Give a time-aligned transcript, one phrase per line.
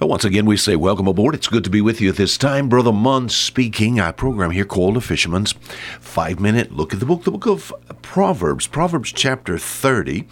[0.00, 1.34] Well, once again, we say welcome aboard.
[1.34, 2.68] It's good to be with you at this time.
[2.68, 3.98] Brother Munn speaking.
[3.98, 5.56] Our program here called A Fisherman's
[5.98, 10.24] Five Minute Look at the Book, the book of Proverbs, Proverbs chapter 30.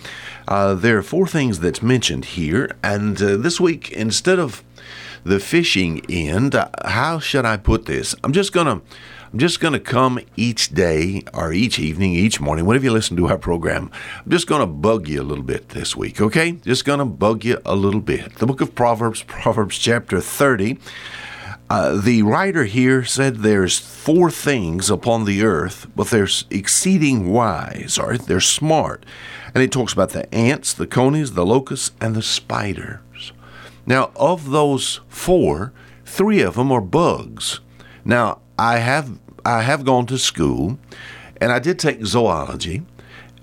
[0.46, 2.76] Uh, there are four things that's mentioned here.
[2.84, 4.62] And uh, this week, instead of
[5.27, 6.54] the fishing end,
[6.85, 8.15] how should I put this?
[8.22, 8.83] I'm just to
[9.33, 13.27] I'm just to come each day or each evening, each morning, whenever you listen to
[13.27, 13.91] our program.
[14.24, 16.52] I'm just to bug you a little bit this week, okay?
[16.52, 18.37] Just to bug you a little bit.
[18.37, 20.78] The book of Proverbs, Proverbs chapter 30.
[21.69, 27.98] Uh, the writer here said there's four things upon the earth, but they're exceeding wise,
[27.98, 29.05] or they're smart.
[29.52, 33.33] And he talks about the ants, the conies, the locusts, and the spiders.
[33.86, 35.72] Now, of those four,
[36.04, 37.60] three of them are bugs.
[38.04, 40.78] Now, I have I have gone to school,
[41.40, 42.82] and I did take zoology,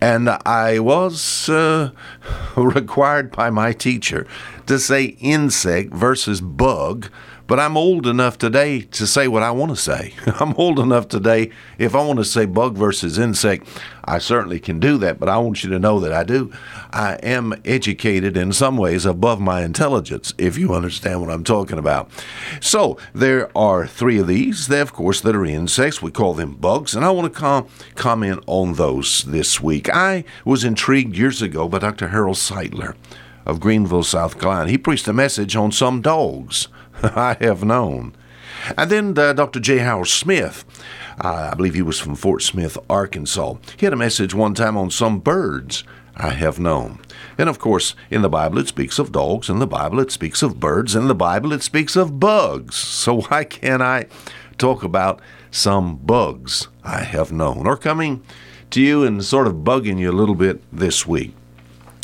[0.02, 1.92] and I was uh,
[2.58, 4.28] required by my teacher
[4.68, 7.10] to say insect versus bug
[7.46, 10.14] but I'm old enough today to say what I want to say.
[10.40, 13.68] I'm old enough today, if I want to say bug versus insect,
[14.06, 16.52] I certainly can do that, but I want you to know that I do.
[16.92, 21.78] I am educated in some ways above my intelligence, if you understand what I'm talking
[21.78, 22.10] about.
[22.62, 26.02] So there are three of these, they, of course, that are insects.
[26.02, 29.90] We call them bugs, and I want to com- comment on those this week.
[29.90, 32.10] I was intrigued years ago by Dr.
[32.10, 32.96] Harold Sightler
[33.46, 34.70] of Greenville, South Carolina.
[34.70, 36.68] He preached a message on some dogs.
[37.04, 38.14] I have known.
[38.78, 39.60] And then uh, Dr.
[39.60, 39.80] J.
[39.80, 40.64] Howard Smith,
[41.24, 43.56] uh, I believe he was from Fort Smith, Arkansas.
[43.78, 45.84] He had a message one time on some birds
[46.16, 47.00] I have known.
[47.38, 50.44] And of course, in the Bible it speaks of dogs, in the Bible it speaks
[50.44, 52.76] of birds, in the Bible it speaks of bugs.
[52.76, 54.06] So why can't I
[54.58, 55.22] talk about
[55.52, 58.24] some bugs I have known or coming
[58.72, 61.34] to you and sort of bugging you a little bit this week?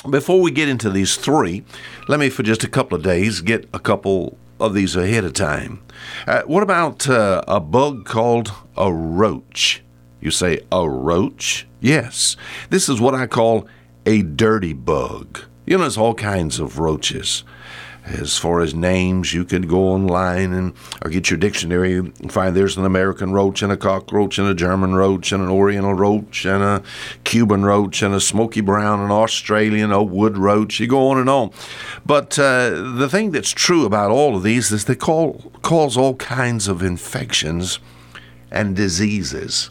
[0.09, 1.63] Before we get into these three,
[2.07, 5.33] let me for just a couple of days get a couple of these ahead of
[5.33, 5.81] time.
[6.27, 9.83] Uh, what about uh, a bug called a roach?
[10.21, 11.67] You say a roach?
[11.79, 12.35] Yes.
[12.69, 13.67] This is what I call
[14.05, 15.41] a dirty bug.
[15.65, 17.43] You know, there's all kinds of roaches.
[18.09, 22.55] As far as names, you could go online and or get your dictionary and find
[22.55, 26.43] there's an American roach and a cockroach and a German roach and an Oriental roach
[26.43, 26.81] and a
[27.23, 30.79] Cuban roach and a smoky brown and Australian a wood roach.
[30.79, 31.51] You go on and on.
[32.03, 36.15] But uh, the thing that's true about all of these is they call, cause all
[36.15, 37.79] kinds of infections
[38.49, 39.69] and diseases.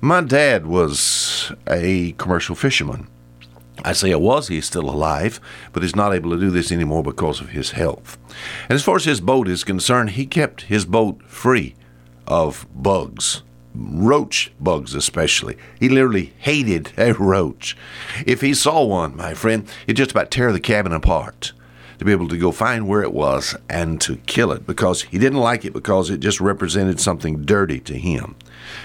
[0.00, 3.08] My dad was a commercial fisherman.
[3.84, 5.40] I say it was, he's still alive,
[5.72, 8.18] but he's not able to do this anymore because of his health.
[8.68, 11.74] And as far as his boat is concerned, he kept his boat free
[12.26, 13.42] of bugs,
[13.74, 15.56] roach bugs especially.
[15.80, 17.76] He literally hated a roach.
[18.26, 21.52] If he saw one, my friend, he'd just about tear the cabin apart
[21.98, 25.18] to be able to go find where it was and to kill it because he
[25.18, 28.34] didn't like it because it just represented something dirty to him.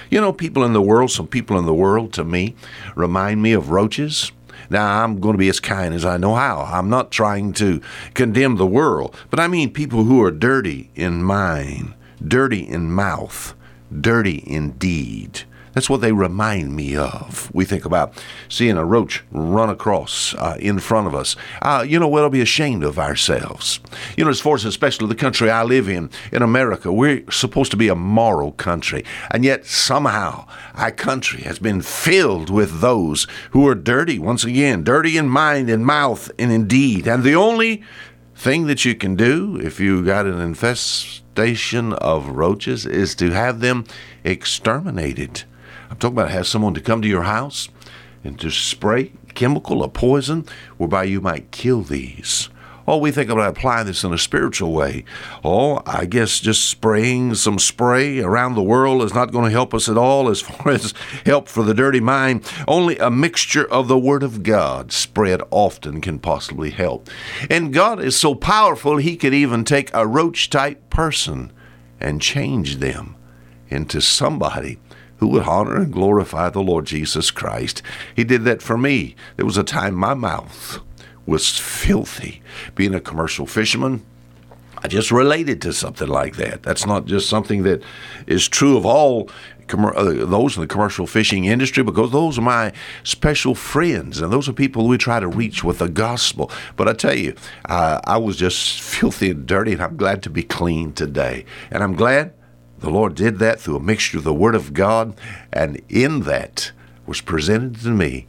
[0.09, 2.55] You know, people in the world, some people in the world to me
[2.95, 4.31] remind me of roaches
[4.69, 6.61] now, I'm going to be as kind as I know how.
[6.61, 7.81] I'm not trying to
[8.13, 11.93] condemn the world, but I mean people who are dirty in mind,
[12.25, 13.53] dirty in mouth,
[14.01, 15.43] dirty in deed.
[15.77, 17.51] That's what they remind me of.
[17.53, 18.11] We think about
[18.49, 21.35] seeing a roach run across uh, in front of us.
[21.61, 23.79] Uh, you know, we'll be ashamed of ourselves.
[24.17, 27.69] You know, as far as especially the country I live in, in America, we're supposed
[27.69, 29.05] to be a moral country.
[29.29, 34.83] And yet, somehow, our country has been filled with those who are dirty, once again,
[34.83, 37.07] dirty in mind, and mouth, and in deed.
[37.07, 37.83] And the only
[38.33, 43.59] thing that you can do if you got an infestation of roaches is to have
[43.59, 43.85] them
[44.23, 45.43] exterminated.
[45.89, 47.69] I'm talking about have someone to come to your house
[48.23, 50.45] and to spray chemical or poison
[50.77, 52.49] whereby you might kill these.
[52.89, 55.03] Oh, we think about applying this in a spiritual way.
[55.43, 59.73] Oh, I guess just spraying some spray around the world is not going to help
[59.73, 60.93] us at all as far as
[61.25, 62.49] help for the dirty mind.
[62.65, 67.09] Only a mixture of the Word of God spread often can possibly help.
[67.49, 71.51] And God is so powerful, He could even take a roach type person
[71.99, 73.17] and change them
[73.67, 74.79] into somebody
[75.17, 77.81] who would honor and glorify the Lord Jesus Christ.
[78.15, 79.15] He did that for me.
[79.35, 80.79] There was a time my mouth
[81.25, 82.41] was filthy.
[82.75, 84.03] Being a commercial fisherman,
[84.77, 86.63] I just related to something like that.
[86.63, 87.83] That's not just something that
[88.27, 89.29] is true of all
[89.69, 92.71] uh, those in the commercial fishing industry because those are my
[93.03, 96.49] special friends and those are people we try to reach with the gospel.
[96.77, 97.35] But I tell you,
[97.65, 101.45] uh, I was just filthy and dirty, and I'm glad to be clean today.
[101.69, 102.33] And I'm glad
[102.79, 105.15] the Lord did that through a mixture of the Word of God,
[105.51, 106.71] and in that
[107.05, 108.27] was presented to me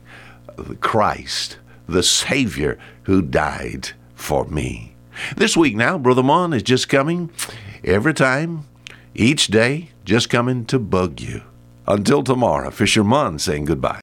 [0.80, 4.94] Christ, the Savior who died for me.
[5.36, 7.30] This week now, Brother Munn is just coming
[7.84, 8.66] every time,
[9.14, 11.42] each day, just coming to bug you.
[11.86, 13.96] Until tomorrow, Fisher Munn saying goodbye.